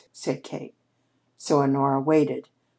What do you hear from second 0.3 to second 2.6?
Kate. So Honora waited.